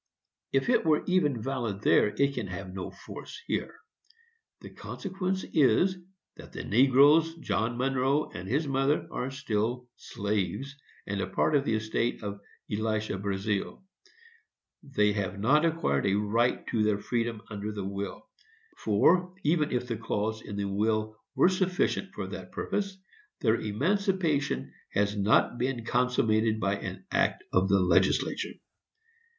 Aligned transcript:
If 0.51 0.67
it 0.69 0.83
were 0.83 1.03
even 1.05 1.43
valid 1.43 1.81
there, 1.81 2.07
it 2.07 2.33
can 2.33 2.47
have 2.47 2.73
no 2.73 2.89
force 2.89 3.39
here. 3.45 3.75
The 4.61 4.71
consequence 4.71 5.43
is, 5.53 5.95
that 6.37 6.53
the 6.53 6.63
negroes, 6.63 7.35
John 7.35 7.77
Monroe 7.77 8.31
and 8.31 8.47
his 8.49 8.67
mother, 8.67 9.07
are 9.11 9.29
still 9.29 9.87
slaves, 9.97 10.75
and 11.05 11.21
a 11.21 11.27
part 11.27 11.55
of 11.55 11.65
the 11.65 11.75
estate 11.75 12.23
of 12.23 12.39
Elisha 12.71 13.19
Brazealle. 13.19 13.83
They 14.81 15.13
have 15.13 15.39
not 15.39 15.65
acquired 15.65 16.07
a 16.07 16.15
right 16.15 16.65
to 16.69 16.81
their 16.81 16.97
freedom 16.97 17.43
under 17.51 17.71
the 17.71 17.85
will; 17.85 18.27
for, 18.77 19.35
even 19.43 19.69
if 19.69 19.87
the 19.87 19.97
clause 19.97 20.41
in 20.41 20.55
the 20.55 20.65
will 20.67 21.15
were 21.35 21.47
sufficient 21.47 22.11
for 22.15 22.25
that 22.25 22.51
purpose, 22.51 22.97
their 23.41 23.53
emancipation 23.59 24.73
has 24.93 25.15
not 25.15 25.59
been 25.59 25.85
consummated 25.85 26.59
by 26.59 26.77
an 26.77 27.05
act 27.11 27.43
of 27.53 27.69
the 27.69 27.79
legislature. 27.79 28.55